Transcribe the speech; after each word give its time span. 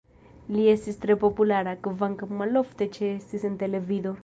Li 0.53 0.63
estis 0.71 0.97
tre 1.03 1.17
populara, 1.25 1.75
kvankam 1.89 2.35
malofte 2.41 2.91
ĉeestis 2.99 3.49
en 3.53 3.63
televido. 3.65 4.19